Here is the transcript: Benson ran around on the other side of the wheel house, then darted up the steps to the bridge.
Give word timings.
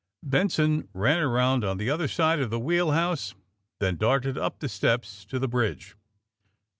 Benson 0.23 0.87
ran 0.95 1.19
around 1.19 1.63
on 1.63 1.77
the 1.77 1.91
other 1.91 2.07
side 2.07 2.39
of 2.39 2.49
the 2.49 2.59
wheel 2.59 2.89
house, 2.89 3.35
then 3.77 3.97
darted 3.97 4.35
up 4.35 4.57
the 4.57 4.67
steps 4.67 5.23
to 5.25 5.37
the 5.37 5.47
bridge. 5.47 5.95